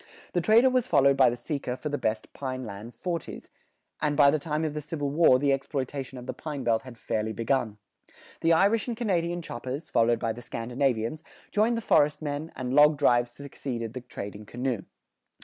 The 0.33 0.41
trader 0.41 0.71
was 0.71 0.87
followed 0.87 1.15
by 1.15 1.29
the 1.29 1.35
seeker 1.35 1.77
for 1.77 1.89
the 1.89 1.97
best 1.99 2.33
pine 2.33 2.65
land 2.65 2.95
"forties"; 2.95 3.51
and 4.01 4.17
by 4.17 4.31
the 4.31 4.39
time 4.39 4.65
of 4.65 4.73
the 4.73 4.81
Civil 4.81 5.11
War 5.11 5.37
the 5.37 5.53
exploitation 5.53 6.17
of 6.17 6.25
the 6.25 6.33
pine 6.33 6.63
belt 6.63 6.81
had 6.81 6.97
fairly 6.97 7.33
begun. 7.33 7.77
The 8.39 8.51
Irish 8.51 8.87
and 8.87 8.97
Canadian 8.97 9.43
choppers, 9.43 9.89
followed 9.89 10.17
by 10.17 10.33
the 10.33 10.41
Scandinavians, 10.41 11.23
joined 11.51 11.77
the 11.77 11.81
forest 11.81 12.19
men, 12.19 12.51
and 12.55 12.73
log 12.73 12.97
drives 12.97 13.29
succeeded 13.29 13.93
the 13.93 14.01
trading 14.01 14.47
canoe. 14.47 14.85